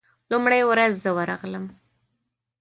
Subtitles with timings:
[0.31, 1.65] لومړۍ ورځ زه ورغلم.